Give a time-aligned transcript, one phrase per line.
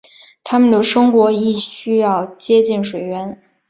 [0.43, 3.39] 它们的生活亦需要接近水源。